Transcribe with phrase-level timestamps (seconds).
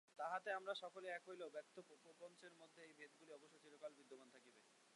[0.19, 4.59] তাঁহাতে আমরা সকলেই এক হইলেও ব্যক্তপ্রপঞ্চের মধ্যে এই ভেদগুলি অবশ্য চিরকাল বিদ্যমান থাকিবে।